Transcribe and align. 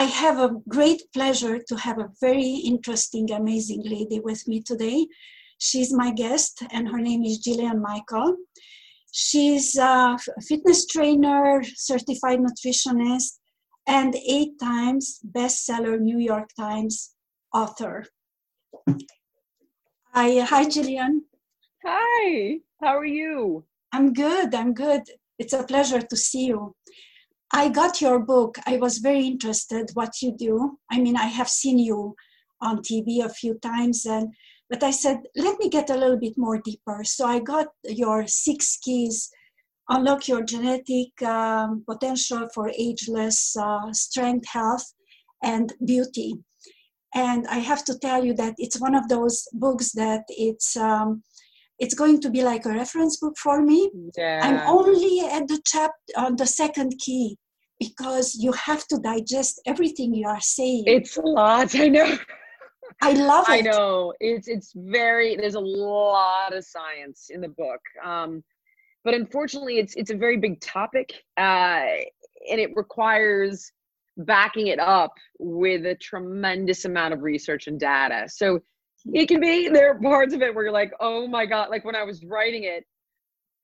I 0.00 0.04
have 0.04 0.38
a 0.38 0.54
great 0.68 1.02
pleasure 1.12 1.58
to 1.58 1.76
have 1.76 1.98
a 1.98 2.10
very 2.20 2.62
interesting, 2.64 3.32
amazing 3.32 3.82
lady 3.84 4.20
with 4.20 4.46
me 4.46 4.62
today. 4.62 5.08
She's 5.58 5.92
my 5.92 6.12
guest, 6.12 6.62
and 6.70 6.88
her 6.88 7.00
name 7.00 7.24
is 7.24 7.42
Jillian 7.44 7.80
Michaels. 7.80 8.36
She's 9.10 9.76
a 9.76 10.16
fitness 10.46 10.86
trainer, 10.86 11.64
certified 11.74 12.38
nutritionist, 12.38 13.38
and 13.88 14.14
eight 14.14 14.52
times 14.60 15.18
bestseller 15.36 15.98
New 15.98 16.18
York 16.18 16.50
Times 16.56 17.16
author. 17.52 18.06
Hi, 20.14 20.40
hi, 20.40 20.64
Jillian. 20.66 21.22
Hi, 21.84 22.58
how 22.80 22.96
are 22.96 23.04
you? 23.04 23.64
I'm 23.92 24.12
good. 24.12 24.54
I'm 24.54 24.74
good. 24.74 25.02
It's 25.40 25.54
a 25.54 25.64
pleasure 25.64 26.02
to 26.02 26.16
see 26.16 26.46
you. 26.46 26.76
I 27.52 27.68
got 27.68 28.00
your 28.00 28.18
book. 28.18 28.58
I 28.66 28.76
was 28.76 28.98
very 28.98 29.26
interested 29.26 29.90
what 29.94 30.20
you 30.20 30.36
do. 30.36 30.78
I 30.90 31.00
mean, 31.00 31.16
I 31.16 31.26
have 31.26 31.48
seen 31.48 31.78
you 31.78 32.14
on 32.60 32.78
TV 32.78 33.24
a 33.24 33.28
few 33.28 33.54
times, 33.60 34.04
and 34.04 34.34
but 34.68 34.82
I 34.82 34.90
said, 34.90 35.20
let 35.34 35.58
me 35.58 35.70
get 35.70 35.88
a 35.88 35.96
little 35.96 36.18
bit 36.18 36.34
more 36.36 36.60
deeper. 36.62 37.02
So 37.04 37.26
I 37.26 37.38
got 37.38 37.68
your 37.84 38.26
six 38.26 38.76
keys. 38.76 39.30
Unlock 39.88 40.28
your 40.28 40.42
genetic 40.42 41.22
um, 41.22 41.84
potential 41.88 42.46
for 42.54 42.70
ageless 42.78 43.56
uh, 43.56 43.90
strength, 43.92 44.46
health, 44.46 44.92
and 45.42 45.72
beauty. 45.86 46.34
And 47.14 47.46
I 47.46 47.58
have 47.60 47.82
to 47.86 47.98
tell 47.98 48.22
you 48.22 48.34
that 48.34 48.54
it's 48.58 48.78
one 48.78 48.94
of 48.94 49.08
those 49.08 49.48
books 49.54 49.92
that 49.92 50.24
it's 50.28 50.76
um, 50.76 51.22
it's 51.78 51.94
going 51.94 52.20
to 52.20 52.30
be 52.30 52.42
like 52.42 52.64
a 52.66 52.70
reference 52.70 53.16
book 53.18 53.36
for 53.38 53.62
me. 53.62 53.90
Yeah. 54.16 54.40
I'm 54.42 54.68
only 54.68 55.20
at 55.20 55.46
the 55.48 55.60
chapter 55.64 55.94
on 56.16 56.36
the 56.36 56.46
second 56.46 56.98
key 56.98 57.36
because 57.78 58.34
you 58.34 58.52
have 58.52 58.86
to 58.88 58.98
digest 58.98 59.60
everything 59.66 60.14
you 60.14 60.26
are 60.26 60.40
saying. 60.40 60.84
It's 60.86 61.16
a 61.16 61.22
lot, 61.22 61.74
I 61.74 61.88
know. 61.88 62.18
I 63.00 63.12
love 63.12 63.46
it. 63.48 63.52
I 63.52 63.60
know. 63.60 64.12
It's 64.18 64.48
it's 64.48 64.72
very 64.74 65.36
there's 65.36 65.54
a 65.54 65.60
lot 65.60 66.54
of 66.54 66.64
science 66.64 67.26
in 67.30 67.40
the 67.40 67.48
book. 67.48 67.80
Um 68.04 68.42
but 69.04 69.14
unfortunately 69.14 69.78
it's 69.78 69.94
it's 69.94 70.10
a 70.10 70.16
very 70.16 70.36
big 70.36 70.60
topic 70.60 71.12
uh 71.36 71.84
and 72.50 72.60
it 72.60 72.70
requires 72.74 73.70
backing 74.16 74.66
it 74.66 74.80
up 74.80 75.12
with 75.38 75.86
a 75.86 75.94
tremendous 75.96 76.84
amount 76.86 77.14
of 77.14 77.22
research 77.22 77.68
and 77.68 77.78
data. 77.78 78.26
So 78.28 78.60
it 79.06 79.26
can 79.26 79.40
be. 79.40 79.68
There 79.68 79.90
are 79.90 79.98
parts 79.98 80.34
of 80.34 80.42
it 80.42 80.54
where 80.54 80.64
you're 80.64 80.72
like 80.72 80.92
oh 81.00 81.26
my 81.26 81.46
god 81.46 81.70
like 81.70 81.84
when 81.84 81.96
i 81.96 82.02
was 82.02 82.24
writing 82.24 82.64
it 82.64 82.84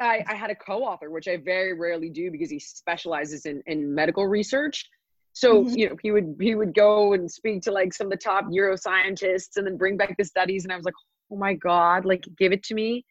i, 0.00 0.24
I 0.28 0.34
had 0.34 0.50
a 0.50 0.54
co-author 0.54 1.10
which 1.10 1.28
i 1.28 1.36
very 1.36 1.72
rarely 1.72 2.10
do 2.10 2.30
because 2.30 2.50
he 2.50 2.58
specializes 2.58 3.46
in, 3.46 3.62
in 3.66 3.94
medical 3.94 4.26
research. 4.26 4.88
So 5.32 5.64
mm-hmm. 5.64 5.76
you 5.76 5.88
know 5.88 5.96
he 6.00 6.12
would 6.12 6.36
he 6.40 6.54
would 6.54 6.74
go 6.74 7.12
and 7.12 7.30
speak 7.30 7.62
to 7.62 7.72
like 7.72 7.92
some 7.92 8.06
of 8.06 8.12
the 8.12 8.16
top 8.16 8.46
neuroscientists 8.46 9.56
and 9.56 9.66
then 9.66 9.76
bring 9.76 9.96
back 9.96 10.16
the 10.16 10.24
studies 10.24 10.64
and 10.64 10.72
i 10.72 10.76
was 10.76 10.84
like 10.84 10.94
oh 11.32 11.36
my 11.36 11.54
god 11.54 12.04
like 12.04 12.24
give 12.38 12.52
it 12.52 12.62
to 12.64 12.74
me 12.74 13.04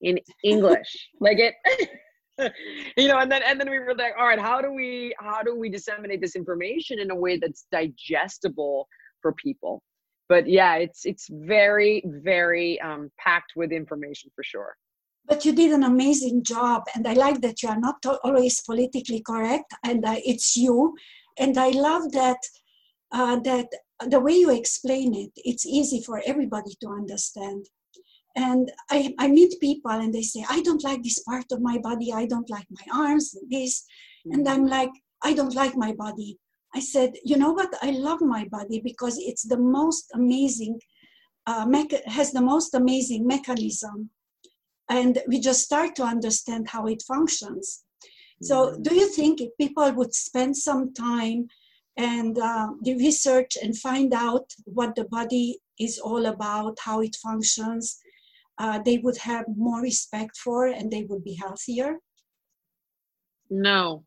in 0.00 0.18
english. 0.44 1.08
Like 1.20 1.38
it 1.38 1.54
you 2.96 3.08
know 3.08 3.18
and 3.18 3.30
then 3.30 3.42
and 3.44 3.60
then 3.60 3.70
we 3.70 3.78
were 3.78 3.94
like 3.96 4.14
all 4.18 4.26
right 4.26 4.38
how 4.40 4.60
do 4.60 4.72
we 4.72 5.14
how 5.18 5.42
do 5.42 5.56
we 5.56 5.68
disseminate 5.68 6.20
this 6.20 6.36
information 6.36 6.98
in 6.98 7.10
a 7.10 7.14
way 7.14 7.36
that's 7.36 7.66
digestible 7.70 8.88
for 9.22 9.32
people 9.32 9.82
but 10.28 10.48
yeah 10.48 10.76
it's 10.76 11.04
it's 11.04 11.28
very 11.30 12.02
very 12.06 12.80
um, 12.80 13.10
packed 13.18 13.52
with 13.56 13.72
information 13.72 14.30
for 14.34 14.42
sure. 14.42 14.76
But 15.26 15.44
you 15.44 15.52
did 15.54 15.72
an 15.72 15.84
amazing 15.84 16.42
job 16.42 16.84
and 16.94 17.06
i 17.06 17.12
like 17.12 17.40
that 17.42 17.62
you 17.62 17.68
are 17.68 17.80
not 17.80 17.96
always 18.24 18.60
politically 18.62 19.20
correct 19.20 19.72
and 19.84 20.04
uh, 20.04 20.16
it's 20.24 20.56
you. 20.56 20.94
And 21.38 21.56
i 21.58 21.70
love 21.70 22.12
that 22.12 22.40
uh, 23.12 23.38
that 23.40 23.68
the 24.06 24.20
way 24.20 24.34
you 24.34 24.50
explain 24.50 25.14
it 25.14 25.32
it's 25.36 25.66
easy 25.66 26.02
for 26.02 26.22
everybody 26.26 26.72
to 26.82 26.88
understand. 26.88 27.66
And 28.36 28.70
I, 28.88 29.14
I 29.18 29.26
meet 29.26 29.58
people 29.60 29.90
and 29.90 30.14
they 30.14 30.22
say 30.22 30.44
i 30.48 30.60
don't 30.62 30.84
like 30.84 31.02
this 31.02 31.20
part 31.20 31.46
of 31.52 31.60
my 31.60 31.78
body. 31.78 32.12
I 32.12 32.26
don't 32.26 32.50
like 32.50 32.68
my 32.70 32.86
arms 33.04 33.36
this 33.50 33.74
mm-hmm. 33.82 34.34
and 34.34 34.48
i'm 34.48 34.66
like 34.66 34.90
i 35.22 35.32
don't 35.32 35.54
like 35.54 35.76
my 35.76 35.92
body 35.92 36.38
I 36.78 36.80
said, 36.80 37.14
you 37.24 37.36
know 37.36 37.52
what? 37.58 37.74
I 37.82 37.90
love 37.90 38.20
my 38.20 38.44
body 38.56 38.80
because 38.90 39.18
it's 39.18 39.42
the 39.42 39.58
most 39.58 40.04
amazing, 40.14 40.78
uh, 41.44 41.66
mecha- 41.66 42.06
has 42.06 42.30
the 42.30 42.46
most 42.52 42.72
amazing 42.72 43.26
mechanism. 43.26 44.10
And 44.88 45.18
we 45.26 45.40
just 45.40 45.64
start 45.64 45.96
to 45.96 46.04
understand 46.04 46.68
how 46.68 46.86
it 46.86 47.02
functions. 47.02 47.82
So, 48.48 48.56
mm-hmm. 48.56 48.82
do 48.82 48.94
you 48.94 49.08
think 49.18 49.40
if 49.40 49.50
people 49.58 49.90
would 49.98 50.14
spend 50.14 50.56
some 50.56 50.94
time 50.94 51.48
and 51.96 52.38
uh, 52.38 52.68
the 52.86 52.94
research 52.94 53.52
and 53.60 53.76
find 53.76 54.14
out 54.14 54.46
what 54.78 54.94
the 54.94 55.06
body 55.18 55.58
is 55.80 55.98
all 55.98 56.26
about, 56.26 56.78
how 56.88 57.00
it 57.00 57.16
functions, 57.16 57.98
uh, 58.58 58.78
they 58.86 58.98
would 58.98 59.18
have 59.32 59.46
more 59.66 59.80
respect 59.82 60.36
for 60.36 60.68
and 60.68 60.92
they 60.92 61.02
would 61.08 61.24
be 61.24 61.34
healthier? 61.34 61.98
No, 63.50 64.04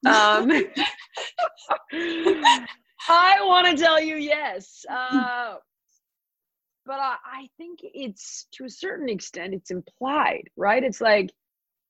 um, 0.06 0.52
I 3.08 3.38
want 3.42 3.66
to 3.66 3.82
tell 3.82 4.00
you 4.00 4.16
yes. 4.16 4.84
Uh, 4.88 5.56
but 6.84 6.98
I, 7.00 7.16
I 7.24 7.48
think 7.56 7.80
it's 7.82 8.46
to 8.52 8.64
a 8.64 8.70
certain 8.70 9.08
extent 9.08 9.54
it's 9.54 9.70
implied, 9.70 10.44
right? 10.56 10.82
It's 10.82 11.00
like, 11.00 11.30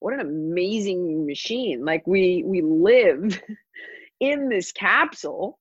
what 0.00 0.14
an 0.14 0.20
amazing 0.20 1.26
machine. 1.26 1.84
Like 1.84 2.06
we 2.06 2.42
we 2.46 2.62
live 2.62 3.40
in 4.20 4.48
this 4.48 4.72
capsule, 4.72 5.58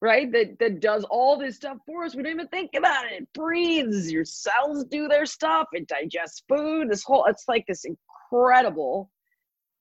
right? 0.00 0.30
That 0.32 0.58
that 0.60 0.80
does 0.80 1.04
all 1.04 1.38
this 1.38 1.56
stuff 1.56 1.78
for 1.86 2.04
us. 2.04 2.14
We 2.14 2.22
don't 2.22 2.32
even 2.32 2.48
think 2.48 2.70
about 2.76 3.06
it. 3.06 3.22
It 3.22 3.28
breathes, 3.34 4.10
your 4.10 4.24
cells 4.24 4.84
do 4.84 5.08
their 5.08 5.26
stuff, 5.26 5.68
it 5.72 5.88
digests 5.88 6.42
food. 6.48 6.90
This 6.90 7.04
whole 7.04 7.24
it's 7.26 7.44
like 7.48 7.66
this 7.66 7.84
incredible 7.84 9.10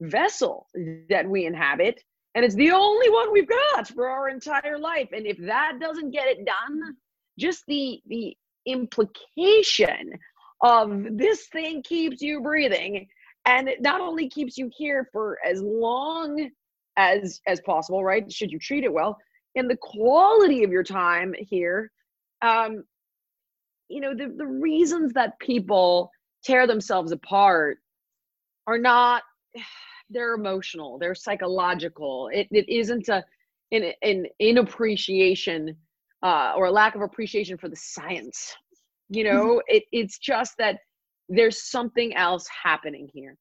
vessel 0.02 0.68
that 1.10 1.30
we 1.30 1.46
inhabit 1.46 2.04
and 2.36 2.46
it's 2.46 2.56
the 2.56 2.72
only 2.72 3.10
one 3.10 3.32
we've 3.32 3.50
got 3.50 3.88
for 3.90 4.08
our 4.08 4.30
entire 4.30 4.78
life. 4.78 5.10
And 5.12 5.26
if 5.26 5.38
that 5.40 5.80
doesn't 5.80 6.12
get 6.12 6.28
it 6.28 6.46
done 6.46 6.96
just 7.38 7.64
the 7.68 8.02
the 8.08 8.36
implication 8.66 10.12
of 10.62 11.04
this 11.18 11.48
thing 11.48 11.82
keeps 11.84 12.22
you 12.22 12.42
breathing. 12.42 13.08
And 13.46 13.68
it 13.68 13.82
not 13.82 14.02
only 14.02 14.30
keeps 14.30 14.58
you 14.58 14.70
here 14.76 15.10
for 15.12 15.40
as 15.46 15.62
long 15.62 16.50
as 16.98 17.42
as 17.48 17.60
possible 17.62 18.04
right? 18.04 18.32
Should 18.32 18.52
you 18.52 18.60
treat 18.60 18.84
it 18.84 18.94
well. 18.94 19.18
And 19.56 19.70
the 19.70 19.78
quality 19.78 20.64
of 20.64 20.72
your 20.72 20.84
time 20.84 21.34
here 21.38 21.92
um 22.42 22.84
you 23.90 24.00
know 24.00 24.16
the, 24.16 24.34
the 24.38 24.48
reasons 24.48 25.12
that 25.14 25.38
people 25.40 26.12
tear 26.44 26.66
themselves 26.66 27.12
apart 27.12 27.80
are 28.68 28.78
not 28.78 29.24
they're 30.12 30.36
emotional 30.36 30.98
they're 31.00 31.16
psychological 31.16 32.30
it, 32.34 32.48
it 32.52 32.68
isn't 32.70 33.10
a 33.10 33.24
an, 33.72 33.94
an 34.02 34.26
inappreciation 34.40 35.76
uh, 36.24 36.54
or 36.56 36.66
a 36.66 36.72
lack 36.72 36.96
of 36.96 37.02
appreciation 37.02 37.58
for 37.58 37.70
the 37.70 37.76
science 37.76 38.56
you 39.10 39.24
know 39.24 39.46
mm-hmm. 39.46 39.76
it, 39.76 39.84
it's 39.92 40.18
just 40.20 40.58
that 40.58 40.80
there's 41.30 41.64
something 41.64 42.16
else 42.16 42.48
happening 42.64 43.10
here 43.14 43.38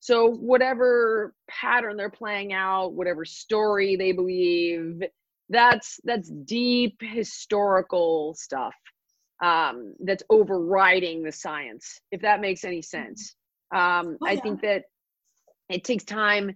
so 0.00 0.30
whatever 0.30 1.34
pattern 1.48 1.96
they're 1.96 2.10
playing 2.10 2.52
out 2.52 2.92
whatever 2.92 3.24
story 3.24 3.96
they 3.96 4.12
believe 4.12 5.02
that's 5.50 6.00
that's 6.04 6.30
deep 6.44 6.96
historical 7.00 8.34
stuff 8.36 8.74
um, 9.42 9.94
that's 10.00 10.22
overriding 10.30 11.22
the 11.22 11.32
science 11.32 12.00
if 12.10 12.20
that 12.22 12.40
makes 12.40 12.64
any 12.64 12.78
mm-hmm. 12.78 13.06
sense 13.06 13.34
um, 13.74 14.16
oh, 14.22 14.26
yeah. 14.26 14.32
i 14.32 14.36
think 14.36 14.60
that 14.62 14.84
it 15.68 15.84
takes 15.84 16.04
time 16.04 16.54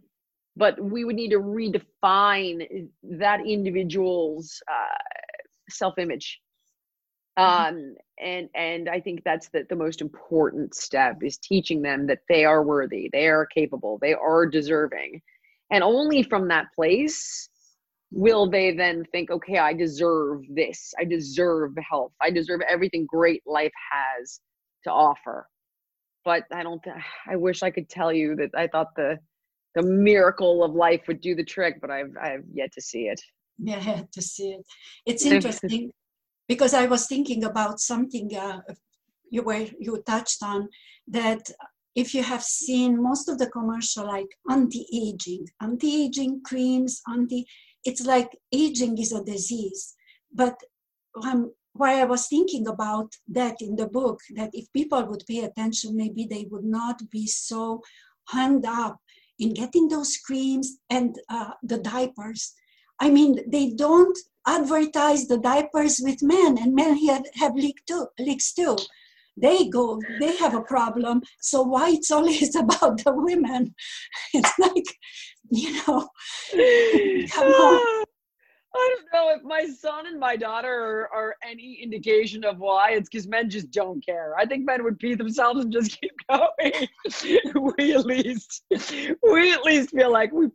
but 0.59 0.83
we 0.83 1.05
would 1.05 1.15
need 1.15 1.31
to 1.31 1.39
redefine 1.39 2.89
that 3.05 3.47
individual's 3.47 4.61
uh, 4.71 4.97
self-image. 5.71 6.41
Mm-hmm. 7.39 7.77
um, 7.77 7.95
and 8.21 8.49
and 8.57 8.89
i 8.89 8.99
think 8.99 9.23
that's 9.25 9.49
the, 9.51 9.65
the 9.69 9.77
most 9.77 10.01
important 10.01 10.75
step 10.75 11.23
is 11.23 11.39
teaching 11.39 11.81
them 11.81 12.05
that 12.09 12.19
they 12.29 12.45
are 12.45 12.65
worthy 12.65 13.09
they 13.13 13.29
are 13.29 13.47
capable 13.47 13.99
they 14.03 14.15
are 14.15 14.45
deserving. 14.47 15.23
And 15.71 15.85
only 15.85 16.23
from 16.23 16.49
that 16.49 16.67
place 16.75 17.49
will 18.11 18.51
they 18.51 18.75
then 18.75 19.05
think 19.13 19.31
okay 19.31 19.59
i 19.59 19.73
deserve 19.73 20.43
this. 20.51 20.93
I 20.99 21.05
deserve 21.05 21.73
health. 21.89 22.13
I 22.21 22.31
deserve 22.31 22.61
everything 22.69 23.07
great 23.07 23.43
life 23.47 23.77
has 23.93 24.41
to 24.85 24.91
offer 24.91 25.47
but 26.25 26.45
I 26.53 26.63
don't. 26.63 26.83
I 27.27 27.37
wish 27.37 27.63
I 27.63 27.71
could 27.71 27.89
tell 27.89 28.13
you 28.13 28.37
that 28.37 28.51
I 28.57 28.67
thought 28.67 28.95
the 28.97 29.19
the 29.75 29.83
miracle 29.83 30.65
of 30.65 30.73
life 30.73 31.03
would 31.09 31.21
do 31.21 31.35
the 31.35 31.45
trick, 31.45 31.81
but 31.81 31.91
I've 31.91 32.15
I've 32.21 32.45
yet 32.53 32.73
to 32.73 32.81
see 32.81 33.09
it. 33.09 33.21
Yeah, 33.59 34.03
to 34.13 34.23
see 34.23 34.51
it. 34.51 34.67
It's 35.07 35.25
interesting 35.25 35.91
because 36.49 36.75
I 36.75 36.87
was 36.87 37.07
thinking 37.07 37.45
about 37.45 37.81
something 37.81 38.37
uh, 38.37 38.61
you 39.31 39.43
were 39.43 39.67
you 39.79 40.03
touched 40.07 40.43
on 40.43 40.69
that 41.09 41.51
if 41.95 42.15
you 42.15 42.23
have 42.23 42.43
seen 42.43 43.03
most 43.03 43.29
of 43.29 43.39
the 43.39 43.51
commercial 43.51 44.07
like 44.07 44.29
anti-aging 44.51 45.45
anti-aging 45.61 46.41
creams 46.45 47.01
anti 47.13 47.45
it's 47.85 48.05
like 48.05 48.31
aging 48.53 48.99
is 48.99 49.13
a 49.13 49.23
disease. 49.25 49.95
But 50.33 50.57
um, 51.23 51.53
why 51.73 52.01
I 52.01 52.05
was 52.05 52.27
thinking 52.27 52.67
about 52.67 53.15
that 53.29 53.57
in 53.61 53.77
the 53.77 53.87
book, 53.87 54.21
that 54.35 54.51
if 54.53 54.73
people 54.73 55.05
would 55.07 55.25
pay 55.27 55.41
attention, 55.41 55.97
maybe 55.97 56.27
they 56.29 56.47
would 56.51 56.65
not 56.65 57.01
be 57.11 57.27
so 57.27 57.83
hung 58.25 58.65
up 58.67 58.99
in 59.39 59.55
getting 59.55 59.89
those 59.89 60.17
creams 60.17 60.79
and 60.91 61.17
uh, 61.29 61.51
the 61.63 61.79
diapers. 61.79 62.55
I 63.01 63.11
mean, 63.11 63.39
they 63.47 63.71
don't 63.71 64.19
advertise 64.47 65.29
the 65.29 65.39
diapers 65.39 66.01
with 66.03 66.23
men, 66.23 66.59
and 66.59 66.75
men 66.75 66.97
have, 67.07 67.25
have 67.35 67.55
leak 67.55 67.77
too, 67.87 68.07
leaks 68.19 68.53
too. 68.53 68.77
They 69.41 69.69
go, 69.69 70.01
they 70.19 70.37
have 70.37 70.55
a 70.55 70.63
problem. 70.63 71.23
So 71.41 71.63
why 71.63 71.91
it's 71.91 72.11
always 72.11 72.57
about 72.65 73.05
the 73.05 73.13
women? 73.15 73.75
It's 74.35 74.59
like, 74.59 74.87
you 75.51 75.73
know, 75.75 76.09
come 77.33 77.47
on. 77.47 77.98
If 79.31 79.43
my 79.43 79.67
son 79.67 80.07
and 80.07 80.19
my 80.19 80.37
daughter 80.37 80.69
are, 80.73 81.09
are 81.15 81.37
any 81.49 81.79
indication 81.83 82.45
of 82.45 82.59
why. 82.59 82.91
It's 82.93 83.09
because 83.09 83.27
men 83.27 83.51
just 83.51 83.71
don't 83.71 84.05
care. 84.05 84.35
I 84.39 84.47
think 84.47 84.65
men 84.65 84.85
would 84.85 84.99
pee 84.99 85.15
themselves 85.15 85.63
and 85.65 85.73
just 85.73 85.99
keep 86.01 86.13
going. 86.29 86.89
we 87.79 87.95
at 87.95 88.07
least, 88.07 88.65
we 89.23 89.53
at 89.53 89.65
least 89.65 89.91
feel 89.91 90.13
like 90.13 90.33
we. 90.33 90.49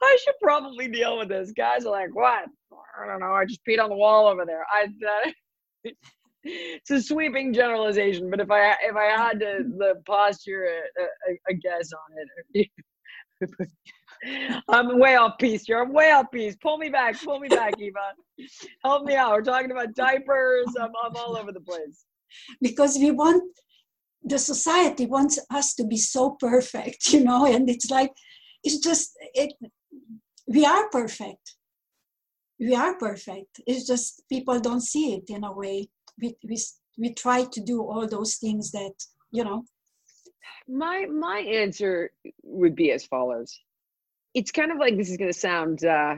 I 0.00 0.18
should 0.24 0.34
probably 0.40 0.88
deal 0.88 1.18
with 1.18 1.28
this. 1.28 1.52
Guys 1.52 1.86
are 1.86 1.90
like, 1.92 2.14
what? 2.14 2.44
I 3.02 3.06
don't 3.06 3.20
know. 3.20 3.32
I 3.32 3.44
just 3.44 3.64
peed 3.66 3.82
on 3.82 3.90
the 3.90 3.96
wall 3.96 4.26
over 4.26 4.44
there. 4.44 4.64
I. 4.72 4.84
Uh, 4.84 5.30
it's 6.44 6.90
a 6.90 7.00
sweeping 7.00 7.52
generalization, 7.52 8.30
but 8.30 8.40
if 8.40 8.50
I 8.50 8.72
if 8.82 8.96
I 8.96 9.04
had 9.04 9.40
to 9.40 9.64
the 9.78 10.02
posture 10.06 10.64
a, 10.64 11.02
a, 11.02 11.38
a 11.50 11.54
guess 11.54 11.90
on 11.92 12.16
it, 12.54 12.68
I'm 14.68 14.98
way 14.98 15.16
off 15.16 15.38
piece 15.38 15.64
here. 15.64 15.82
I'm 15.82 15.92
way 15.92 16.10
off 16.12 16.30
piece. 16.32 16.56
Pull 16.56 16.78
me 16.78 16.88
back. 16.88 17.20
Pull 17.22 17.40
me 17.40 17.48
back, 17.48 17.74
Eva. 17.78 18.12
Help 18.84 19.04
me 19.04 19.14
out. 19.14 19.32
We're 19.32 19.42
talking 19.42 19.70
about 19.70 19.94
diapers. 19.94 20.66
I'm, 20.80 20.90
I'm 21.02 21.16
all 21.16 21.36
over 21.36 21.52
the 21.52 21.60
place. 21.60 22.04
Because 22.60 22.96
we 22.98 23.10
want, 23.10 23.42
the 24.22 24.38
society 24.38 25.06
wants 25.06 25.38
us 25.50 25.74
to 25.74 25.84
be 25.84 25.96
so 25.96 26.36
perfect, 26.38 27.12
you 27.12 27.24
know, 27.24 27.46
and 27.46 27.68
it's 27.68 27.90
like, 27.90 28.12
it's 28.64 28.78
just, 28.78 29.10
it. 29.34 29.52
we 30.46 30.64
are 30.64 30.88
perfect. 30.90 31.56
We 32.60 32.74
are 32.74 32.96
perfect. 32.96 33.60
It's 33.66 33.86
just 33.86 34.22
people 34.28 34.60
don't 34.60 34.82
see 34.82 35.14
it 35.14 35.24
in 35.28 35.42
a 35.42 35.52
way. 35.52 35.88
We, 36.20 36.36
we, 36.48 36.56
we 36.96 37.12
try 37.14 37.44
to 37.44 37.60
do 37.60 37.82
all 37.82 38.06
those 38.06 38.36
things 38.36 38.70
that, 38.70 38.92
you 39.32 39.42
know, 39.42 39.64
my 40.68 41.06
my 41.06 41.38
answer 41.40 42.10
would 42.44 42.76
be 42.76 42.92
as 42.92 43.04
follows 43.04 43.58
it's 44.34 44.50
kind 44.50 44.70
of 44.70 44.78
like 44.78 44.96
this 44.96 45.10
is 45.10 45.16
going 45.16 45.32
to 45.32 45.38
sound 45.38 45.84
uh 45.84 46.16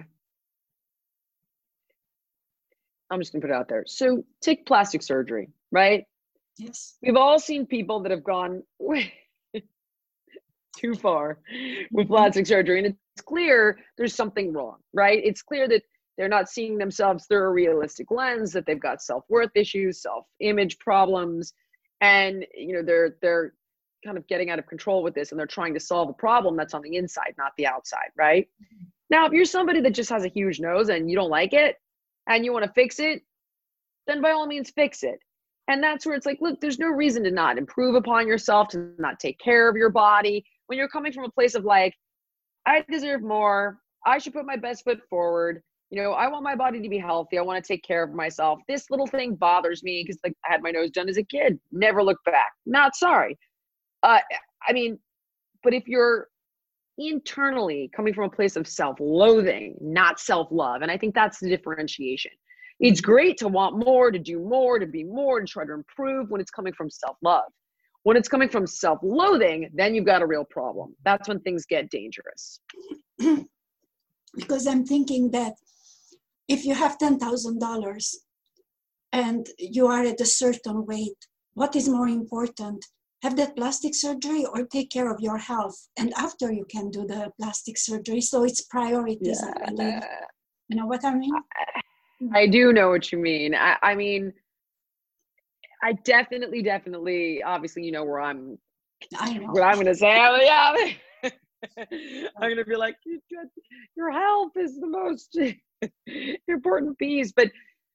i'm 3.10 3.20
just 3.20 3.32
going 3.32 3.40
to 3.40 3.46
put 3.46 3.54
it 3.54 3.56
out 3.56 3.68
there. 3.68 3.84
So 3.86 4.24
take 4.40 4.66
plastic 4.66 5.02
surgery 5.02 5.50
right? 5.70 6.04
Yes. 6.56 6.94
We've 7.02 7.16
all 7.16 7.38
seen 7.40 7.66
people 7.66 8.00
that 8.00 8.10
have 8.12 8.22
gone 8.22 8.62
too 10.76 10.94
far 10.94 11.38
with 11.92 12.06
mm-hmm. 12.06 12.14
plastic 12.14 12.46
surgery 12.46 12.78
and 12.78 12.86
it's 12.86 13.22
clear 13.24 13.78
there's 13.96 14.14
something 14.14 14.52
wrong 14.52 14.78
right? 14.92 15.20
It's 15.22 15.42
clear 15.42 15.68
that 15.68 15.82
they're 16.16 16.28
not 16.28 16.48
seeing 16.48 16.78
themselves 16.78 17.26
through 17.26 17.42
a 17.42 17.50
realistic 17.50 18.10
lens 18.10 18.52
that 18.52 18.66
they've 18.66 18.80
got 18.80 19.02
self-worth 19.02 19.50
issues 19.54 20.00
self-image 20.02 20.78
problems 20.78 21.52
and 22.00 22.46
you 22.54 22.74
know 22.74 22.82
they're 22.82 23.16
they're 23.20 23.54
kind 24.04 24.18
of 24.18 24.26
getting 24.26 24.50
out 24.50 24.58
of 24.58 24.66
control 24.66 25.02
with 25.02 25.14
this 25.14 25.30
and 25.30 25.38
they're 25.38 25.46
trying 25.46 25.74
to 25.74 25.80
solve 25.80 26.08
a 26.08 26.12
problem 26.12 26.56
that's 26.56 26.74
on 26.74 26.82
the 26.82 26.96
inside, 26.96 27.34
not 27.38 27.52
the 27.56 27.66
outside, 27.66 28.10
right? 28.16 28.48
Now, 29.10 29.26
if 29.26 29.32
you're 29.32 29.44
somebody 29.44 29.80
that 29.80 29.94
just 29.94 30.10
has 30.10 30.24
a 30.24 30.28
huge 30.28 30.60
nose 30.60 30.88
and 30.88 31.10
you 31.10 31.16
don't 31.16 31.30
like 31.30 31.52
it 31.52 31.76
and 32.28 32.44
you 32.44 32.52
want 32.52 32.64
to 32.64 32.72
fix 32.72 32.98
it, 32.98 33.22
then 34.06 34.20
by 34.20 34.30
all 34.32 34.46
means 34.46 34.70
fix 34.70 35.02
it. 35.02 35.18
And 35.68 35.82
that's 35.82 36.04
where 36.04 36.14
it's 36.14 36.26
like, 36.26 36.38
look, 36.40 36.60
there's 36.60 36.78
no 36.78 36.88
reason 36.88 37.24
to 37.24 37.30
not 37.30 37.56
improve 37.56 37.94
upon 37.94 38.26
yourself, 38.26 38.68
to 38.68 38.90
not 38.98 39.18
take 39.18 39.38
care 39.38 39.68
of 39.68 39.76
your 39.76 39.90
body. 39.90 40.44
When 40.66 40.78
you're 40.78 40.88
coming 40.88 41.12
from 41.12 41.24
a 41.24 41.30
place 41.30 41.54
of 41.54 41.64
like, 41.64 41.94
I 42.66 42.84
deserve 42.90 43.22
more, 43.22 43.78
I 44.06 44.18
should 44.18 44.34
put 44.34 44.46
my 44.46 44.56
best 44.56 44.84
foot 44.84 45.00
forward. 45.08 45.62
You 45.90 46.02
know, 46.02 46.12
I 46.12 46.28
want 46.28 46.42
my 46.42 46.56
body 46.56 46.82
to 46.82 46.88
be 46.88 46.98
healthy. 46.98 47.38
I 47.38 47.42
want 47.42 47.62
to 47.62 47.66
take 47.66 47.84
care 47.84 48.02
of 48.02 48.12
myself. 48.12 48.58
This 48.68 48.90
little 48.90 49.06
thing 49.06 49.36
bothers 49.36 49.82
me 49.82 50.02
because 50.02 50.18
like 50.24 50.34
I 50.46 50.52
had 50.52 50.62
my 50.62 50.70
nose 50.70 50.90
done 50.90 51.08
as 51.08 51.18
a 51.18 51.22
kid. 51.22 51.58
Never 51.72 52.02
look 52.02 52.18
back. 52.24 52.52
Not 52.66 52.96
sorry. 52.96 53.38
Uh, 54.04 54.20
I 54.68 54.72
mean, 54.72 54.98
but 55.62 55.72
if 55.72 55.88
you're 55.88 56.28
internally 56.98 57.90
coming 57.96 58.14
from 58.14 58.24
a 58.24 58.30
place 58.30 58.54
of 58.54 58.68
self-loathing, 58.68 59.76
not 59.80 60.20
self-love, 60.20 60.82
and 60.82 60.90
I 60.90 60.98
think 60.98 61.14
that's 61.14 61.40
the 61.40 61.48
differentiation. 61.48 62.30
It's 62.80 63.00
great 63.00 63.38
to 63.38 63.48
want 63.48 63.78
more, 63.78 64.10
to 64.10 64.18
do 64.18 64.38
more, 64.38 64.78
to 64.78 64.86
be 64.86 65.04
more, 65.04 65.40
to 65.40 65.46
try 65.46 65.64
to 65.64 65.72
improve 65.72 66.30
when 66.30 66.40
it's 66.40 66.50
coming 66.50 66.74
from 66.74 66.90
self-love. 66.90 67.50
When 68.02 68.16
it's 68.16 68.28
coming 68.28 68.50
from 68.50 68.66
self-loathing, 68.66 69.70
then 69.72 69.94
you've 69.94 70.04
got 70.04 70.20
a 70.20 70.26
real 70.26 70.44
problem. 70.44 70.94
That's 71.04 71.26
when 71.26 71.40
things 71.40 71.64
get 71.64 71.90
dangerous. 71.90 72.60
because 74.36 74.66
I'm 74.66 74.84
thinking 74.84 75.30
that 75.30 75.54
if 76.46 76.66
you 76.66 76.74
have 76.74 76.98
$10,000 76.98 78.14
and 79.12 79.46
you 79.58 79.86
are 79.86 80.04
at 80.04 80.20
a 80.20 80.26
certain 80.26 80.84
weight, 80.84 81.16
what 81.54 81.74
is 81.74 81.88
more 81.88 82.08
important? 82.08 82.84
Have 83.24 83.36
that 83.36 83.56
plastic 83.56 83.94
surgery 83.94 84.44
or 84.52 84.66
take 84.66 84.90
care 84.90 85.10
of 85.10 85.18
your 85.20 85.38
health. 85.38 85.76
And 85.98 86.12
after 86.16 86.52
you 86.52 86.66
can 86.70 86.90
do 86.90 87.06
the 87.06 87.32
plastic 87.40 87.78
surgery. 87.78 88.20
So 88.20 88.44
it's 88.44 88.62
priorities 88.62 89.42
yeah. 89.42 89.52
i 89.66 89.70
believe. 89.70 90.02
You 90.68 90.76
know 90.76 90.86
what 90.86 91.04
i 91.04 91.14
mean? 91.14 91.32
I 92.32 92.46
do 92.46 92.72
know 92.72 92.88
what 92.90 93.10
you 93.10 93.18
mean. 93.18 93.54
I, 93.54 93.76
I 93.82 93.94
mean 93.94 94.32
i 95.84 95.92
definitely 96.04 96.62
definitely 96.62 97.42
obviously 97.42 97.82
you 97.84 97.92
know 97.92 98.04
where 98.04 98.20
i'm 98.20 98.58
i 99.18 99.34
know. 99.34 99.48
what 99.48 99.62
i'm 99.62 99.76
gonna 99.76 99.94
say. 99.94 100.08
Yeah 100.42 100.72
i'm 102.40 102.48
gonna 102.50 102.64
be 102.64 102.76
like 102.76 102.96
your 103.96 104.10
health 104.10 104.52
is 104.56 104.80
the 104.80 104.86
most 104.86 105.38
important 106.48 106.98
piece 106.98 107.32
but 107.32 107.48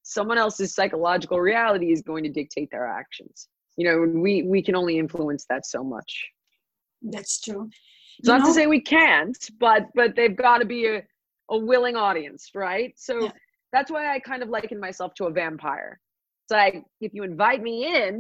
someone 0.04 0.38
else's 0.38 0.76
psychological 0.76 1.40
reality 1.40 1.92
is 1.92 2.02
going 2.02 2.24
to 2.24 2.30
dictate 2.30 2.70
their 2.72 2.88
actions 2.88 3.48
you 3.80 3.86
know 3.86 4.20
we 4.20 4.44
we 4.44 4.62
can 4.62 4.76
only 4.76 5.00
influence 5.00 5.46
that 5.50 5.66
so 5.66 5.86
much. 5.86 6.28
That's 7.02 7.40
true. 7.40 7.70
It's 8.20 8.28
not 8.28 8.42
know, 8.42 8.48
to 8.48 8.54
say 8.54 8.68
we 8.68 8.82
can't 8.82 9.38
but 9.58 9.84
but 9.96 10.18
they've 10.18 10.36
got 10.36 10.58
to 10.58 10.66
be 10.66 10.86
a, 10.86 11.02
a 11.50 11.58
willing 11.58 11.96
audience 11.96 12.52
right? 12.54 12.94
So 12.98 13.24
yeah. 13.24 13.32
that's 13.72 13.90
why 13.90 14.14
i 14.14 14.20
kind 14.20 14.44
of 14.44 14.50
liken 14.50 14.82
myself 14.82 15.14
to 15.16 15.28
a 15.28 15.32
vampire. 15.32 15.98
It's 16.44 16.52
like 16.52 16.84
if 17.00 17.14
you 17.14 17.24
invite 17.24 17.64
me 17.64 17.86
in 17.86 18.20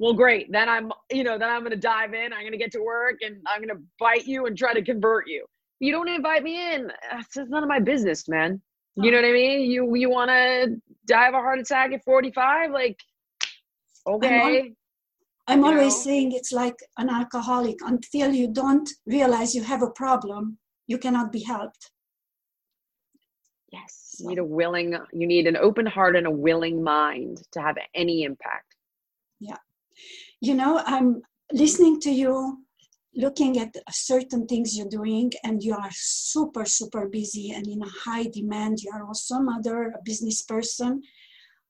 well 0.00 0.14
great. 0.14 0.50
Then 0.50 0.68
i'm 0.68 0.90
you 1.12 1.22
know 1.22 1.38
then 1.38 1.48
i'm 1.48 1.62
gonna 1.62 1.76
dive 1.76 2.12
in 2.12 2.32
i'm 2.32 2.42
gonna 2.42 2.56
get 2.56 2.72
to 2.72 2.82
work 2.82 3.18
and 3.22 3.36
i'm 3.46 3.60
gonna 3.60 3.80
bite 4.00 4.26
you 4.26 4.46
and 4.46 4.58
try 4.58 4.74
to 4.74 4.82
convert 4.82 5.28
you. 5.28 5.46
You 5.78 5.92
don't 5.92 6.08
invite 6.08 6.42
me 6.42 6.74
in 6.74 6.90
it's 7.12 7.36
none 7.36 7.62
of 7.62 7.68
my 7.68 7.78
business 7.78 8.28
man. 8.28 8.60
You 8.96 9.12
know 9.12 9.18
what 9.18 9.26
i 9.26 9.32
mean? 9.32 9.70
You 9.70 9.94
you 9.94 10.10
want 10.10 10.30
to 10.30 10.74
die 11.06 11.28
of 11.28 11.34
a 11.34 11.38
heart 11.38 11.60
attack 11.60 11.92
at 11.92 12.02
45 12.04 12.72
like 12.72 12.98
okay. 14.06 14.60
i'm, 14.60 14.76
I'm 15.48 15.64
always 15.64 15.94
know? 15.94 16.02
saying 16.02 16.32
it's 16.32 16.52
like 16.52 16.76
an 16.98 17.08
alcoholic 17.08 17.76
until 17.84 18.32
you 18.32 18.52
don't 18.52 18.88
realize 19.06 19.54
you 19.54 19.62
have 19.62 19.82
a 19.82 19.90
problem 19.90 20.58
you 20.86 20.98
cannot 20.98 21.32
be 21.32 21.42
helped. 21.42 21.90
Yes 23.72 24.16
you 24.18 24.28
need 24.28 24.38
a 24.38 24.44
willing 24.44 24.96
you 25.12 25.26
need 25.26 25.46
an 25.46 25.56
open 25.56 25.86
heart 25.86 26.16
and 26.16 26.26
a 26.26 26.30
willing 26.30 26.82
mind 26.82 27.42
to 27.52 27.60
have 27.60 27.76
any 27.94 28.24
impact. 28.24 28.76
Yeah. 29.40 29.56
You 30.40 30.54
know 30.54 30.82
i'm 30.86 31.22
listening 31.52 32.00
to 32.00 32.10
you 32.10 32.58
looking 33.14 33.58
at 33.58 33.74
certain 33.90 34.46
things 34.46 34.76
you're 34.76 34.88
doing 34.88 35.30
and 35.44 35.62
you 35.62 35.74
are 35.74 35.90
super 35.92 36.64
super 36.64 37.08
busy 37.08 37.50
and 37.50 37.66
in 37.66 37.82
a 37.82 37.88
high 38.04 38.24
demand. 38.24 38.80
You 38.80 38.90
are 38.94 39.04
also 39.04 39.36
a 39.36 39.42
mother 39.42 39.92
a 39.98 40.02
business 40.04 40.42
person. 40.42 41.02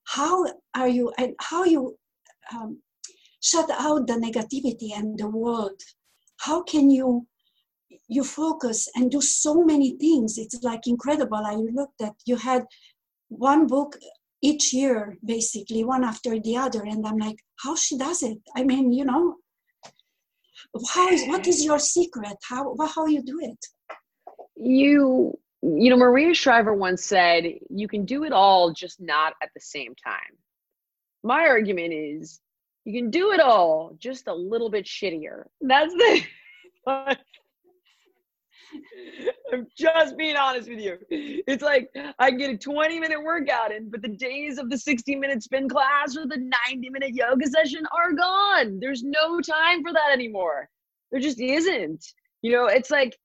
How 0.04 0.46
are 0.74 0.88
you 0.88 1.12
and 1.18 1.34
how 1.40 1.64
you 1.64 1.96
um, 2.54 2.80
shut 3.40 3.70
out 3.70 4.06
the 4.06 4.14
negativity 4.14 4.96
and 4.96 5.18
the 5.18 5.28
world. 5.28 5.80
How 6.38 6.62
can 6.62 6.90
you 6.90 7.26
you 8.08 8.24
focus 8.24 8.88
and 8.94 9.10
do 9.10 9.20
so 9.20 9.62
many 9.64 9.96
things? 9.96 10.38
It's 10.38 10.62
like 10.62 10.86
incredible. 10.86 11.42
I 11.44 11.54
looked 11.54 12.00
at 12.02 12.14
you 12.26 12.36
had 12.36 12.64
one 13.28 13.66
book 13.66 13.96
each 14.42 14.72
year 14.72 15.16
basically 15.24 15.84
one 15.84 16.04
after 16.04 16.38
the 16.40 16.56
other 16.56 16.82
and 16.82 17.06
i'm 17.06 17.16
like 17.16 17.36
how 17.62 17.76
she 17.76 17.96
does 17.96 18.22
it? 18.22 18.38
I 18.56 18.64
mean 18.64 18.92
you 18.92 19.04
know 19.04 19.36
how 20.94 21.08
is 21.08 21.26
what 21.26 21.46
is 21.46 21.64
your 21.64 21.78
secret? 21.78 22.36
How 22.48 22.74
how 22.94 23.06
you 23.06 23.22
do 23.22 23.38
it? 23.40 23.66
You 24.56 25.38
you 25.62 25.90
know 25.90 25.96
maria 25.96 26.34
shriver 26.34 26.74
once 26.74 27.04
said 27.04 27.44
you 27.70 27.86
can 27.86 28.04
do 28.04 28.24
it 28.24 28.32
all 28.32 28.72
just 28.72 29.00
not 29.00 29.34
at 29.42 29.50
the 29.54 29.60
same 29.60 29.94
time 29.94 30.34
my 31.22 31.46
argument 31.46 31.92
is 31.92 32.40
you 32.84 33.00
can 33.00 33.10
do 33.10 33.32
it 33.32 33.40
all 33.40 33.94
just 33.98 34.26
a 34.26 34.34
little 34.34 34.70
bit 34.70 34.84
shittier 34.84 35.44
that's 35.60 35.94
the 35.94 36.22
I'm 39.52 39.66
just 39.76 40.16
being 40.16 40.36
honest 40.36 40.68
with 40.68 40.80
you. 40.80 40.98
It's 41.10 41.62
like 41.62 41.90
I 42.18 42.30
can 42.30 42.38
get 42.38 42.50
a 42.50 42.56
20 42.56 43.00
minute 43.00 43.22
workout 43.22 43.72
in, 43.72 43.90
but 43.90 44.02
the 44.02 44.08
days 44.08 44.58
of 44.58 44.70
the 44.70 44.78
60 44.78 45.16
minute 45.16 45.42
spin 45.42 45.68
class 45.68 46.16
or 46.16 46.26
the 46.26 46.50
90 46.70 46.90
minute 46.90 47.14
yoga 47.14 47.46
session 47.48 47.84
are 47.96 48.12
gone. 48.12 48.78
There's 48.80 49.02
no 49.02 49.40
time 49.40 49.82
for 49.82 49.92
that 49.92 50.10
anymore. 50.12 50.68
There 51.10 51.20
just 51.20 51.40
isn't. 51.40 52.04
You 52.40 52.52
know, 52.52 52.66
it's 52.66 52.90
like 52.90 53.16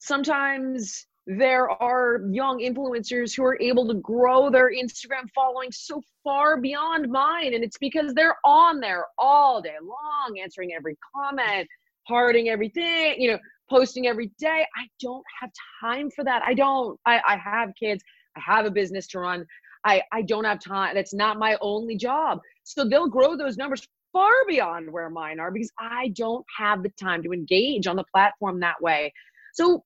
sometimes 0.00 1.06
there 1.26 1.70
are 1.70 2.20
young 2.30 2.58
influencers 2.58 3.34
who 3.34 3.44
are 3.44 3.60
able 3.60 3.88
to 3.88 3.94
grow 3.94 4.50
their 4.50 4.70
Instagram 4.70 5.28
following 5.34 5.72
so 5.72 6.02
far 6.22 6.60
beyond 6.60 7.10
mine. 7.10 7.54
And 7.54 7.64
it's 7.64 7.78
because 7.78 8.12
they're 8.12 8.36
on 8.44 8.80
there 8.80 9.06
all 9.18 9.62
day 9.62 9.76
long, 9.82 10.38
answering 10.38 10.72
every 10.74 10.96
comment, 11.14 11.66
hearting 12.06 12.50
everything, 12.50 13.14
you 13.18 13.32
know, 13.32 13.38
posting 13.70 14.06
every 14.06 14.32
day. 14.38 14.66
I 14.76 14.86
don't 15.00 15.24
have 15.40 15.50
time 15.80 16.10
for 16.10 16.24
that. 16.24 16.42
I 16.44 16.52
don't. 16.52 17.00
I, 17.06 17.20
I 17.26 17.36
have 17.36 17.70
kids. 17.78 18.04
I 18.36 18.40
have 18.44 18.66
a 18.66 18.70
business 18.70 19.06
to 19.08 19.20
run. 19.20 19.46
I, 19.84 20.02
I 20.12 20.22
don't 20.22 20.44
have 20.44 20.60
time. 20.60 20.94
That's 20.94 21.14
not 21.14 21.38
my 21.38 21.56
only 21.60 21.96
job. 21.96 22.40
So 22.64 22.84
they'll 22.84 23.08
grow 23.08 23.36
those 23.36 23.56
numbers 23.56 23.86
far 24.12 24.32
beyond 24.46 24.90
where 24.90 25.10
mine 25.10 25.40
are 25.40 25.50
because 25.50 25.70
I 25.78 26.08
don't 26.16 26.44
have 26.58 26.82
the 26.82 26.90
time 26.90 27.22
to 27.22 27.32
engage 27.32 27.86
on 27.86 27.96
the 27.96 28.04
platform 28.12 28.60
that 28.60 28.80
way. 28.80 29.12
So 29.54 29.84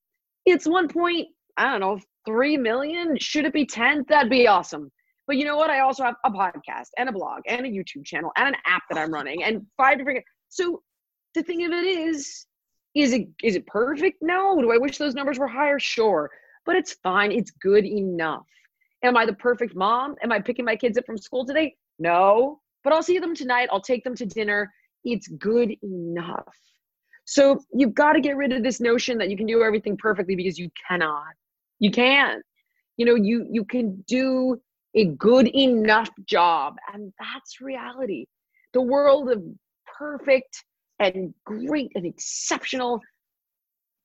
it's 0.50 0.66
one 0.66 0.88
point, 0.88 1.28
I 1.56 1.70
don't 1.70 1.80
know, 1.80 1.98
three 2.26 2.56
million. 2.56 3.16
Should 3.18 3.44
it 3.44 3.52
be 3.52 3.66
10? 3.66 4.06
That'd 4.08 4.30
be 4.30 4.46
awesome. 4.46 4.90
But 5.26 5.36
you 5.36 5.44
know 5.44 5.56
what? 5.56 5.70
I 5.70 5.80
also 5.80 6.04
have 6.04 6.14
a 6.24 6.30
podcast 6.30 6.88
and 6.96 7.08
a 7.08 7.12
blog 7.12 7.42
and 7.46 7.66
a 7.66 7.68
YouTube 7.68 8.04
channel 8.04 8.32
and 8.36 8.48
an 8.48 8.54
app 8.66 8.82
that 8.90 8.98
I'm 8.98 9.12
running 9.12 9.44
and 9.44 9.66
five 9.76 9.98
different. 9.98 10.24
So 10.48 10.82
the 11.34 11.42
thing 11.42 11.64
of 11.64 11.72
it 11.72 11.84
is, 11.84 12.46
is 12.94 13.12
it 13.12 13.28
is 13.42 13.54
it 13.54 13.66
perfect? 13.66 14.18
No. 14.22 14.60
Do 14.60 14.72
I 14.72 14.78
wish 14.78 14.96
those 14.96 15.14
numbers 15.14 15.38
were 15.38 15.46
higher? 15.46 15.78
Sure. 15.78 16.30
But 16.64 16.76
it's 16.76 16.94
fine. 17.02 17.30
It's 17.30 17.50
good 17.50 17.84
enough. 17.84 18.46
Am 19.04 19.16
I 19.16 19.26
the 19.26 19.34
perfect 19.34 19.76
mom? 19.76 20.16
Am 20.22 20.32
I 20.32 20.40
picking 20.40 20.64
my 20.64 20.76
kids 20.76 20.96
up 20.98 21.04
from 21.04 21.18
school 21.18 21.44
today? 21.44 21.76
No. 21.98 22.60
But 22.82 22.92
I'll 22.92 23.02
see 23.02 23.18
them 23.18 23.34
tonight. 23.34 23.68
I'll 23.70 23.82
take 23.82 24.04
them 24.04 24.14
to 24.16 24.26
dinner. 24.26 24.72
It's 25.04 25.28
good 25.28 25.74
enough. 25.82 26.56
So 27.30 27.62
you've 27.74 27.92
got 27.92 28.14
to 28.14 28.22
get 28.22 28.38
rid 28.38 28.54
of 28.54 28.62
this 28.62 28.80
notion 28.80 29.18
that 29.18 29.28
you 29.28 29.36
can 29.36 29.44
do 29.44 29.62
everything 29.62 29.98
perfectly 29.98 30.34
because 30.34 30.58
you 30.58 30.70
cannot. 30.88 31.34
You 31.78 31.90
can't. 31.90 32.42
You 32.96 33.04
know, 33.04 33.16
you 33.16 33.46
you 33.50 33.66
can 33.66 34.02
do 34.08 34.58
a 34.94 35.04
good 35.04 35.46
enough 35.54 36.08
job 36.24 36.76
and 36.94 37.12
that's 37.20 37.60
reality. 37.60 38.24
The 38.72 38.80
world 38.80 39.30
of 39.30 39.42
perfect 39.98 40.64
and 41.00 41.34
great 41.44 41.92
and 41.94 42.06
exceptional 42.06 43.02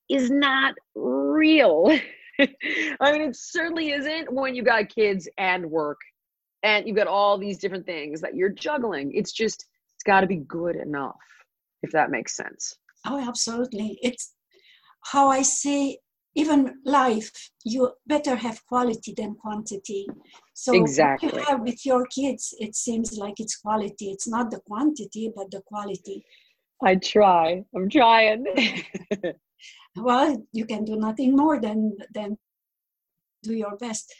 is 0.09 0.29
not 0.29 0.75
real. 0.93 1.97
I 2.39 3.11
mean, 3.13 3.21
it 3.21 3.37
certainly 3.37 3.91
isn't 3.91 4.33
when 4.33 4.53
you've 4.53 4.65
got 4.65 4.93
kids 4.93 5.29
and 5.37 5.71
work 5.71 5.99
and 6.61 6.85
you've 6.85 6.97
got 6.97 7.07
all 7.07 7.37
these 7.37 7.57
different 7.57 7.85
things 7.85 8.19
that 8.19 8.35
you're 8.35 8.49
juggling. 8.49 9.13
It's 9.13 9.31
just, 9.31 9.65
it's 9.95 10.03
got 10.03 10.21
to 10.21 10.27
be 10.27 10.43
good 10.45 10.75
enough, 10.75 11.15
if 11.83 11.91
that 11.93 12.11
makes 12.11 12.35
sense. 12.35 12.75
Oh, 13.05 13.19
absolutely. 13.19 13.99
It's 14.01 14.33
how 15.05 15.29
I 15.29 15.41
say, 15.41 15.99
even 16.35 16.75
life, 16.85 17.31
you 17.63 17.91
better 18.07 18.35
have 18.35 18.65
quality 18.65 19.13
than 19.15 19.35
quantity. 19.35 20.07
So 20.53 20.73
exactly. 20.73 21.29
you 21.33 21.43
have 21.43 21.61
with 21.61 21.85
your 21.85 22.05
kids, 22.07 22.55
it 22.59 22.75
seems 22.75 23.17
like 23.17 23.35
it's 23.37 23.57
quality. 23.57 24.11
It's 24.11 24.27
not 24.27 24.49
the 24.49 24.59
quantity, 24.61 25.31
but 25.35 25.51
the 25.51 25.61
quality. 25.67 26.25
I 26.83 26.95
try. 26.95 27.63
I'm 27.75 27.89
trying. 27.89 28.45
well, 29.95 30.43
you 30.51 30.65
can 30.65 30.85
do 30.85 30.95
nothing 30.95 31.35
more 31.35 31.59
than 31.61 31.97
than 32.13 32.37
do 33.43 33.53
your 33.53 33.77
best. 33.77 34.13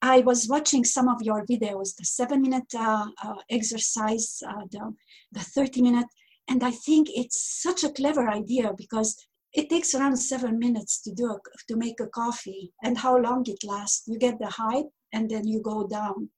I 0.00 0.20
was 0.20 0.46
watching 0.48 0.84
some 0.84 1.08
of 1.08 1.22
your 1.22 1.46
videos, 1.46 1.96
the 1.96 2.04
seven 2.04 2.42
minute 2.42 2.74
uh, 2.74 3.06
uh, 3.22 3.34
exercise, 3.48 4.42
uh, 4.46 4.64
the, 4.70 4.94
the 5.32 5.40
30 5.40 5.80
minute, 5.80 6.06
and 6.48 6.62
I 6.62 6.70
think 6.70 7.08
it's 7.10 7.62
such 7.62 7.84
a 7.84 7.90
clever 7.90 8.28
idea 8.28 8.72
because 8.76 9.16
it 9.52 9.70
takes 9.70 9.94
around 9.94 10.16
seven 10.16 10.58
minutes 10.58 11.00
to 11.02 11.12
do 11.12 11.26
a, 11.26 11.38
to 11.68 11.76
make 11.76 12.00
a 12.00 12.08
coffee 12.08 12.72
and 12.82 12.98
how 12.98 13.16
long 13.18 13.44
it 13.46 13.62
lasts. 13.64 14.04
You 14.06 14.18
get 14.18 14.38
the 14.38 14.48
hype 14.48 14.90
and 15.12 15.30
then 15.30 15.46
you 15.46 15.62
go 15.62 15.86
down. 15.86 16.28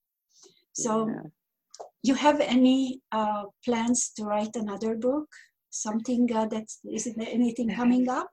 So 0.74 1.08
yeah 1.08 1.30
you 2.06 2.14
have 2.14 2.40
any 2.40 3.00
uh, 3.12 3.44
plans 3.64 4.12
to 4.16 4.24
write 4.24 4.54
another 4.54 4.94
book? 4.94 5.28
Something 5.70 6.28
uh, 6.32 6.46
that's 6.46 6.78
is 6.84 7.06
it 7.06 7.16
anything 7.18 7.68
coming 7.74 8.08
up? 8.18 8.28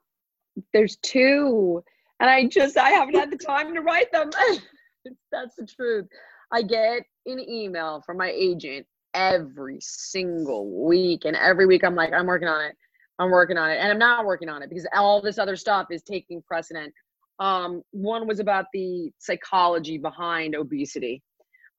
There's 0.71 0.97
two, 0.97 1.83
and 2.19 2.29
I 2.29 2.45
just 2.45 2.77
I 2.77 2.91
haven't 2.91 3.15
had 3.15 3.31
the 3.31 3.37
time 3.37 3.73
to 3.73 3.81
write 3.81 4.11
them. 4.11 4.29
that's 5.31 5.55
the 5.55 5.65
truth. 5.65 6.05
I 6.51 6.61
get 6.61 7.03
an 7.25 7.39
email 7.39 8.03
from 8.05 8.17
my 8.17 8.29
agent 8.29 8.85
every 9.13 9.79
single 9.81 10.85
week, 10.85 11.25
and 11.25 11.35
every 11.35 11.65
week 11.65 11.83
I'm 11.83 11.95
like, 11.95 12.13
I'm 12.13 12.25
working 12.25 12.47
on 12.47 12.63
it. 12.65 12.75
I'm 13.19 13.29
working 13.29 13.57
on 13.57 13.69
it, 13.69 13.75
and 13.75 13.91
I'm 13.91 13.99
not 13.99 14.25
working 14.25 14.49
on 14.49 14.63
it 14.63 14.69
because 14.69 14.87
all 14.93 15.21
this 15.21 15.37
other 15.37 15.55
stuff 15.55 15.87
is 15.91 16.01
taking 16.01 16.41
precedent. 16.41 16.93
Um, 17.39 17.81
one 17.91 18.27
was 18.27 18.39
about 18.39 18.65
the 18.73 19.11
psychology 19.19 19.97
behind 19.97 20.55
obesity 20.55 21.21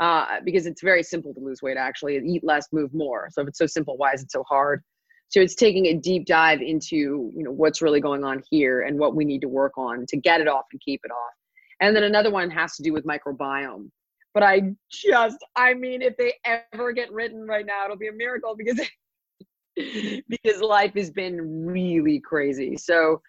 uh, 0.00 0.40
because 0.44 0.66
it's 0.66 0.82
very 0.82 1.02
simple 1.02 1.32
to 1.34 1.40
lose 1.40 1.62
weight 1.62 1.76
actually 1.76 2.16
eat 2.26 2.42
less 2.42 2.66
move 2.72 2.92
more 2.92 3.28
so 3.30 3.42
if 3.42 3.48
it's 3.48 3.58
so 3.58 3.66
simple 3.66 3.96
why 3.96 4.12
is 4.12 4.22
it 4.22 4.30
so 4.30 4.42
hard 4.48 4.82
so 5.28 5.40
it's 5.40 5.54
taking 5.54 5.86
a 5.86 5.94
deep 5.94 6.26
dive 6.26 6.60
into 6.60 7.30
you 7.34 7.44
know 7.44 7.52
what's 7.52 7.80
really 7.80 8.00
going 8.00 8.24
on 8.24 8.42
here 8.50 8.82
and 8.82 8.98
what 8.98 9.14
we 9.14 9.24
need 9.24 9.40
to 9.40 9.48
work 9.48 9.72
on 9.78 10.04
to 10.08 10.16
get 10.16 10.40
it 10.40 10.48
off 10.48 10.64
and 10.72 10.80
keep 10.80 11.00
it 11.04 11.12
off 11.12 11.32
and 11.80 11.94
then 11.94 12.02
another 12.02 12.30
one 12.30 12.50
has 12.50 12.74
to 12.74 12.82
do 12.82 12.92
with 12.92 13.04
microbiome 13.04 13.88
but 14.34 14.42
i 14.42 14.60
just 14.90 15.38
i 15.56 15.72
mean 15.72 16.02
if 16.02 16.16
they 16.16 16.34
ever 16.44 16.92
get 16.92 17.12
written 17.12 17.46
right 17.46 17.66
now 17.66 17.84
it'll 17.84 17.96
be 17.96 18.08
a 18.08 18.12
miracle 18.12 18.54
because 18.56 18.80
because 20.28 20.60
life 20.60 20.94
has 20.94 21.10
been 21.10 21.66
really 21.66 22.20
crazy 22.20 22.76
so 22.76 23.20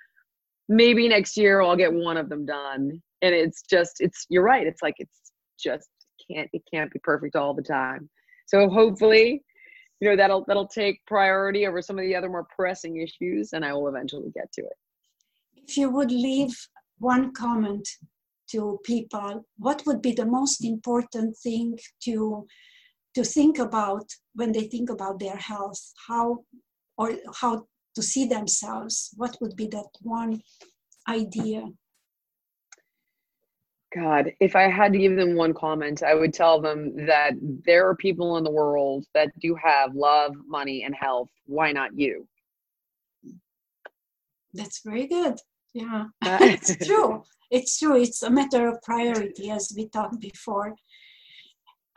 maybe 0.67 1.07
next 1.07 1.37
year 1.37 1.61
i'll 1.61 1.75
get 1.75 1.93
one 1.93 2.17
of 2.17 2.29
them 2.29 2.45
done 2.45 3.01
and 3.21 3.33
it's 3.33 3.63
just 3.63 3.95
it's 3.99 4.25
you're 4.29 4.43
right 4.43 4.67
it's 4.67 4.81
like 4.81 4.95
it's 4.97 5.31
just 5.57 5.89
can't 6.31 6.49
it 6.53 6.63
can't 6.71 6.91
be 6.91 6.99
perfect 6.99 7.35
all 7.35 7.53
the 7.53 7.61
time. 7.61 8.09
So 8.45 8.69
hopefully, 8.69 9.43
you 9.99 10.09
know, 10.09 10.15
that'll 10.15 10.45
that'll 10.47 10.67
take 10.67 11.05
priority 11.05 11.65
over 11.67 11.81
some 11.81 11.97
of 11.97 12.05
the 12.05 12.15
other 12.15 12.29
more 12.29 12.47
pressing 12.55 12.97
issues 12.97 13.53
and 13.53 13.65
I 13.65 13.73
will 13.73 13.87
eventually 13.87 14.31
get 14.33 14.51
to 14.53 14.61
it. 14.61 14.73
If 15.55 15.77
you 15.77 15.89
would 15.89 16.11
leave 16.11 16.55
one 16.99 17.33
comment 17.33 17.87
to 18.51 18.79
people, 18.83 19.45
what 19.57 19.83
would 19.85 20.01
be 20.01 20.13
the 20.13 20.25
most 20.25 20.63
important 20.63 21.37
thing 21.37 21.77
to 22.03 22.45
to 23.15 23.23
think 23.23 23.59
about 23.59 24.05
when 24.33 24.51
they 24.51 24.67
think 24.67 24.89
about 24.89 25.19
their 25.19 25.37
health? 25.37 25.81
How 26.07 26.43
or 26.97 27.13
how 27.41 27.65
to 27.95 28.01
see 28.01 28.25
themselves? 28.25 29.11
What 29.15 29.37
would 29.41 29.55
be 29.55 29.67
that 29.67 29.87
one 30.01 30.41
idea? 31.07 31.63
God, 33.95 34.33
if 34.41 34.57
I 34.57 34.63
had 34.63 34.91
to 34.91 34.99
give 34.99 35.15
them 35.15 35.35
one 35.35 35.53
comment, 35.53 36.03
I 36.03 36.15
would 36.15 36.33
tell 36.33 36.59
them 36.59 37.05
that 37.05 37.31
there 37.65 37.87
are 37.87 37.95
people 37.95 38.35
in 38.37 38.43
the 38.43 38.51
world 38.51 39.05
that 39.13 39.31
do 39.39 39.55
have 39.55 39.95
love, 39.95 40.33
money, 40.45 40.83
and 40.83 40.93
health. 40.93 41.29
Why 41.45 41.71
not 41.71 41.97
you? 41.97 42.27
That's 44.53 44.81
very 44.83 45.07
good. 45.07 45.35
Yeah, 45.75 46.05
it's 46.23 46.73
true. 46.87 47.21
It's 47.51 47.77
true. 47.77 47.97
It's 48.01 48.23
a 48.23 48.29
matter 48.29 48.67
of 48.69 48.81
priority, 48.81 49.51
as 49.51 49.73
we 49.75 49.89
talked 49.89 50.19
before. 50.21 50.73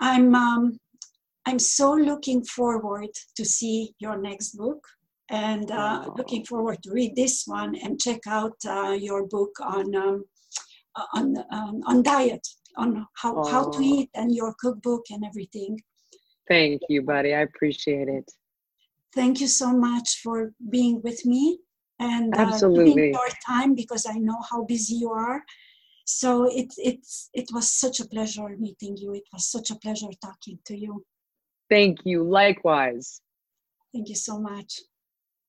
I'm 0.01 0.35
um, 0.35 0.79
I'm 1.47 1.61
so 1.61 1.93
looking 1.93 2.45
forward 2.45 3.11
to 3.37 3.45
see 3.45 3.95
your 4.01 4.21
next 4.21 4.57
book, 4.57 4.85
and 5.31 5.71
uh, 5.71 6.11
looking 6.17 6.45
forward 6.45 6.83
to 6.83 6.91
read 6.91 7.15
this 7.15 7.45
one 7.47 7.77
and 7.77 8.01
check 8.01 8.21
out 8.27 8.57
uh, 8.67 8.97
your 9.01 9.27
book 9.27 9.53
on. 9.63 9.95
Um, 9.95 10.25
on 11.15 11.37
um, 11.53 11.81
on 11.87 12.03
diet, 12.03 12.45
on 12.77 13.07
how 13.15 13.37
oh. 13.37 13.49
how 13.49 13.71
to 13.71 13.79
oh. 13.79 13.95
eat, 13.95 14.11
and 14.17 14.35
your 14.35 14.53
cookbook 14.59 15.05
and 15.11 15.25
everything. 15.25 15.81
Thank 16.49 16.83
you, 16.89 17.03
buddy. 17.03 17.33
I 17.33 17.43
appreciate 17.43 18.09
it. 18.09 18.29
Thank 19.15 19.41
you 19.41 19.47
so 19.47 19.71
much 19.71 20.21
for 20.25 20.53
being 20.69 21.01
with 21.05 21.25
me 21.25 21.61
and 21.99 22.35
uh, 22.35 22.39
absolutely 22.41 23.11
your 23.13 23.29
time 23.47 23.75
because 23.75 24.07
I 24.07 24.19
know 24.19 24.39
how 24.51 24.65
busy 24.65 24.97
you 24.97 25.11
are. 25.11 25.43
So 26.05 26.45
it 26.45 26.73
it's 26.79 27.29
it 27.35 27.51
was 27.53 27.71
such 27.71 28.01
a 28.01 28.09
pleasure 28.09 28.49
meeting 28.59 28.97
you. 28.97 29.13
It 29.15 29.25
was 29.33 29.47
such 29.47 29.71
a 29.71 29.77
pleasure 29.77 30.09
talking 30.23 30.59
to 30.67 30.77
you. 30.77 31.05
Thank 31.69 31.99
you. 32.05 32.25
Likewise. 32.25 33.21
Thank 33.93 34.09
you 34.09 34.15
so 34.15 34.39
much. 34.39 34.81